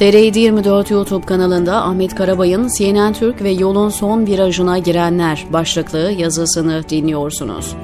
[0.00, 6.88] TR 24 YouTube kanalında Ahmet Karabay'ın CNN Türk ve yolun son virajına girenler başlıklı yazısını
[6.88, 7.74] dinliyorsunuz.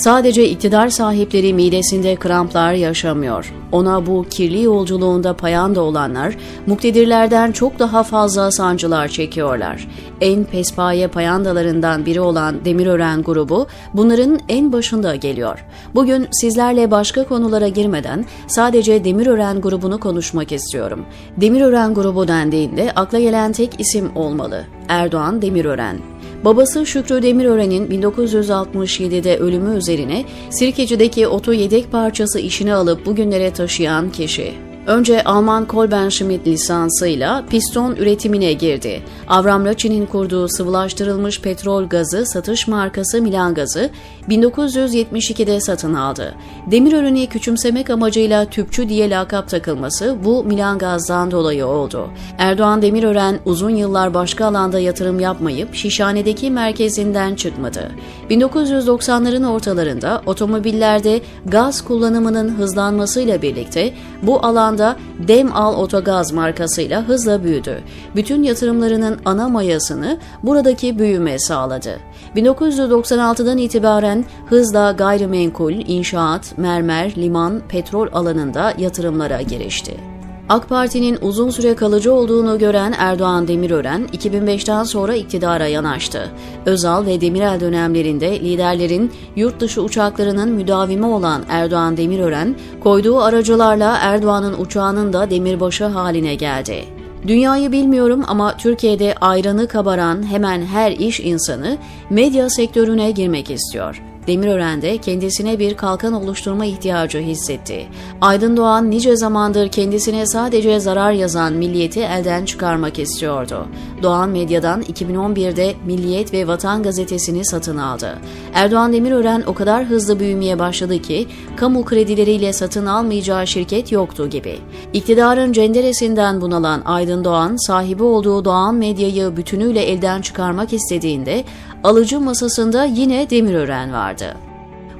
[0.00, 3.54] Sadece iktidar sahipleri midesinde kramplar yaşamıyor.
[3.72, 9.88] Ona bu kirli yolculuğunda payanda olanlar, muktedirlerden çok daha fazla sancılar çekiyorlar.
[10.20, 15.64] En pespaye payandalarından biri olan Demirören grubu bunların en başında geliyor.
[15.94, 21.06] Bugün sizlerle başka konulara girmeden sadece Demirören grubunu konuşmak istiyorum.
[21.36, 24.64] Demirören grubu dendiğinde akla gelen tek isim olmalı.
[24.88, 25.96] Erdoğan Demirören.
[26.44, 34.69] Babası Şükrü Demirören'in 1967'de ölümü üzerine Sirkeci'deki oto yedek parçası işini alıp bugünlere taşıyan kişi.
[34.86, 39.02] Önce Alman Kolben Schmidt lisansıyla piston üretimine girdi.
[39.28, 43.90] Avram Laçin'in kurduğu sıvılaştırılmış petrol gazı satış markası Milan Gazı
[44.28, 46.34] 1972'de satın aldı.
[46.70, 52.10] Demirören'i küçümsemek amacıyla tüpçü diye lakap takılması bu Milan Gaz'dan dolayı oldu.
[52.38, 57.90] Erdoğan Demirören uzun yıllar başka alanda yatırım yapmayıp Şişhane'deki merkezinden çıkmadı.
[58.30, 63.92] 1990'ların ortalarında otomobillerde gaz kullanımının hızlanmasıyla birlikte
[64.22, 64.96] bu alanda anda
[65.28, 67.82] Demal Otogaz markasıyla hızla büyüdü.
[68.16, 71.98] Bütün yatırımlarının ana mayasını buradaki büyüme sağladı.
[72.36, 80.09] 1996'dan itibaren hızla gayrimenkul, inşaat, mermer, liman, petrol alanında yatırımlara girişti.
[80.50, 86.30] AK Parti'nin uzun süre kalıcı olduğunu gören Erdoğan Demirören 2005'ten sonra iktidara yanaştı.
[86.66, 94.58] Özal ve Demirel dönemlerinde liderlerin yurt dışı uçaklarının müdavimi olan Erdoğan Demirören, koyduğu aracılarla Erdoğan'ın
[94.58, 96.84] uçağının da demirbaşı haline geldi.
[97.26, 101.76] Dünyayı bilmiyorum ama Türkiye'de ayranı kabaran hemen her iş insanı
[102.10, 104.09] medya sektörüne girmek istiyor.
[104.26, 107.86] Demirören de kendisine bir kalkan oluşturma ihtiyacı hissetti.
[108.20, 113.66] Aydın Doğan nice zamandır kendisine sadece zarar yazan Milliyet'i elden çıkarmak istiyordu.
[114.02, 118.18] Doğan Medya'dan 2011'de Milliyet ve Vatan gazetesini satın aldı.
[118.54, 121.26] Erdoğan Demirören o kadar hızlı büyümeye başladı ki
[121.56, 124.58] kamu kredileriyle satın almayacağı şirket yoktu gibi.
[124.92, 131.44] İktidarın cenderesinden bunalan Aydın Doğan sahibi olduğu Doğan Medya'yı bütünüyle elden çıkarmak istediğinde
[131.84, 134.49] alıcı masasında yine Demirören vardı.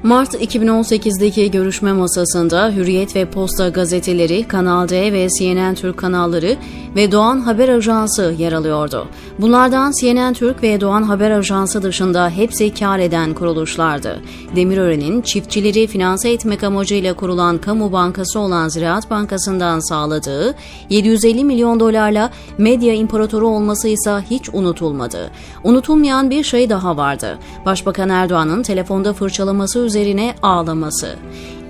[0.03, 6.57] Mart 2018'deki görüşme masasında Hürriyet ve Posta gazeteleri, Kanal D ve CNN Türk kanalları
[6.95, 9.07] ve Doğan Haber Ajansı yer alıyordu.
[9.39, 14.21] Bunlardan CNN Türk ve Doğan Haber Ajansı dışında hepsi kar eden kuruluşlardı.
[14.55, 20.55] Demirören'in çiftçileri finanse etmek amacıyla kurulan kamu bankası olan Ziraat Bankası'ndan sağladığı
[20.89, 25.31] 750 milyon dolarla medya imparatoru olması ise hiç unutulmadı.
[25.63, 27.37] Unutulmayan bir şey daha vardı.
[27.65, 31.15] Başbakan Erdoğan'ın telefonda fırçalaması üzerine ağlaması.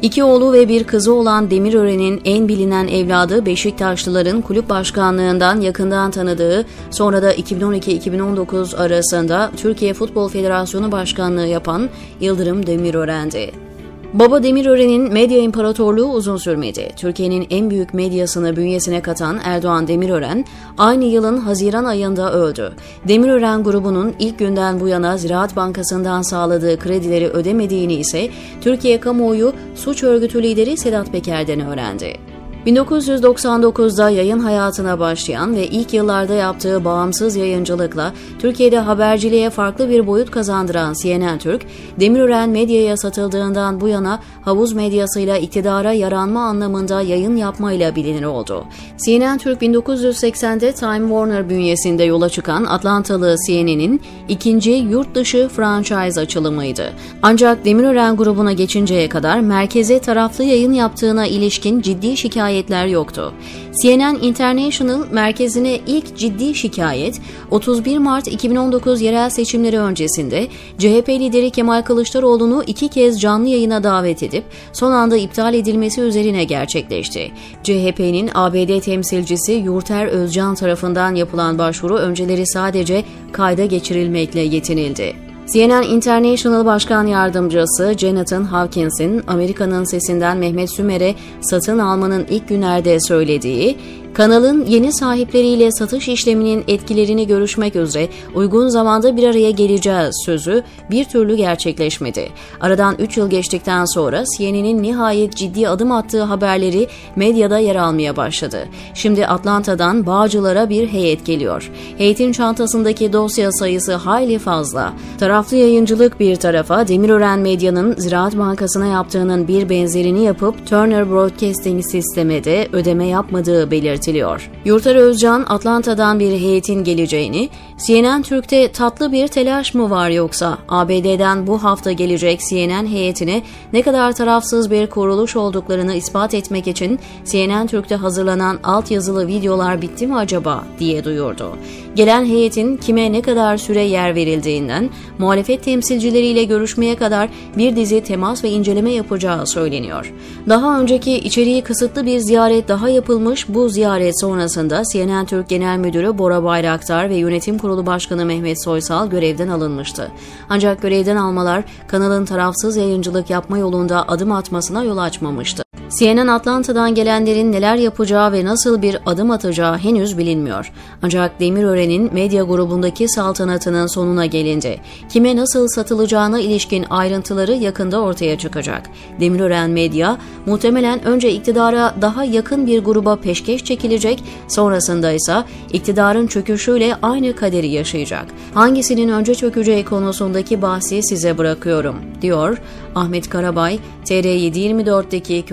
[0.01, 6.65] İki oğlu ve bir kızı olan Demirören'in en bilinen evladı Beşiktaşlıların kulüp başkanlığından yakından tanıdığı,
[6.91, 11.89] sonra da 2012-2019 arasında Türkiye Futbol Federasyonu Başkanlığı yapan
[12.19, 13.70] Yıldırım Demirören'di.
[14.13, 16.89] Baba Demirören'in medya imparatorluğu uzun sürmedi.
[16.95, 20.45] Türkiye'nin en büyük medyasını bünyesine katan Erdoğan Demirören,
[20.77, 22.73] aynı yılın Haziran ayında öldü.
[23.07, 28.29] Demirören grubunun ilk günden bu yana Ziraat Bankası'ndan sağladığı kredileri ödemediğini ise
[28.61, 32.30] Türkiye kamuoyu suç örgütü lideri Sedat Peker'den öğrendi.
[32.65, 40.31] 1999'da yayın hayatına başlayan ve ilk yıllarda yaptığı bağımsız yayıncılıkla Türkiye'de haberciliğe farklı bir boyut
[40.31, 41.65] kazandıran CNN Türk,
[41.99, 48.65] Demirören medyaya satıldığından bu yana havuz medyasıyla iktidara yaranma anlamında yayın yapmayla bilinir oldu.
[49.05, 56.93] CNN Türk 1980'de Time Warner bünyesinde yola çıkan Atlantalı CNN'in ikinci yurt dışı franchise açılımıydı.
[57.21, 63.33] Ancak Demirören grubuna geçinceye kadar merkeze taraflı yayın yaptığına ilişkin ciddi şikayet şikayetler yoktu.
[63.81, 70.47] CNN International merkezine ilk ciddi şikayet 31 Mart 2019 yerel seçimleri öncesinde
[70.77, 76.43] CHP lideri Kemal Kılıçdaroğlu'nu iki kez canlı yayına davet edip son anda iptal edilmesi üzerine
[76.43, 77.31] gerçekleşti.
[77.63, 85.30] CHP'nin ABD temsilcisi Yurter Özcan tarafından yapılan başvuru önceleri sadece kayda geçirilmekle yetinildi.
[85.53, 93.77] CNN International Başkan Yardımcısı Jonathan Hawkins'in Amerika'nın sesinden Mehmet Sümer'e satın almanın ilk günlerde söylediği
[94.13, 101.05] Kanalın yeni sahipleriyle satış işleminin etkilerini görüşmek üzere uygun zamanda bir araya geleceğiz sözü bir
[101.05, 102.29] türlü gerçekleşmedi.
[102.61, 108.67] Aradan 3 yıl geçtikten sonra CNN'in nihayet ciddi adım attığı haberleri medyada yer almaya başladı.
[108.93, 111.71] Şimdi Atlanta'dan Bağcılar'a bir heyet geliyor.
[111.97, 114.93] Heyetin çantasındaki dosya sayısı hayli fazla.
[115.19, 122.43] Taraflı yayıncılık bir tarafa Demirören Medya'nın Ziraat Bankası'na yaptığının bir benzerini yapıp Turner Broadcasting sisteme
[122.43, 124.49] de ödeme yapmadığı belirtiliyor.
[124.65, 127.49] Yurtar Özcan Atlanta'dan bir heyetin geleceğini,
[127.87, 133.41] CNN Türk'te tatlı bir telaş mı var yoksa ABD'den bu hafta gelecek CNN heyetine
[133.73, 140.07] ne kadar tarafsız bir kuruluş olduklarını ispat etmek için CNN Türk'te hazırlanan altyazılı videolar bitti
[140.07, 141.57] mi acaba diye duyurdu.
[141.95, 144.89] Gelen heyetin kime ne kadar süre yer verildiğinden
[145.19, 150.13] muhalefet temsilcileriyle görüşmeye kadar bir dizi temas ve inceleme yapacağı söyleniyor.
[150.49, 156.17] Daha önceki içeriği kısıtlı bir ziyaret daha yapılmış bu ziyaret sonrasında CNN Türk Genel Müdürü
[156.17, 160.11] Bora Bayraktar ve Yönetim Kurulu Başkanı Mehmet Soysal görevden alınmıştı.
[160.49, 165.70] Ancak görevden almalar kanalın tarafsız yayıncılık yapma yolunda adım atmasına yol açmamıştı.
[165.99, 170.71] CNN Atlanta'dan gelenlerin neler yapacağı ve nasıl bir adım atacağı henüz bilinmiyor.
[171.01, 174.81] Ancak Demirören'in medya grubundaki saltanatının sonuna gelindi.
[175.09, 178.89] Kime nasıl satılacağına ilişkin ayrıntıları yakında ortaya çıkacak.
[179.19, 186.95] Demirören Medya muhtemelen önce iktidara daha yakın bir gruba peşkeş çekilecek, sonrasında ise iktidarın çöküşüyle
[187.01, 188.25] aynı kaderi yaşayacak.
[188.53, 192.61] Hangisinin önce çökeceği konusundaki bahsi size bırakıyorum, diyor
[192.95, 195.45] Ahmet Karabay, TR724'deki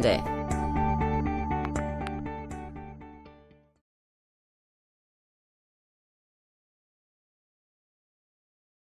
[0.00, 0.39] です。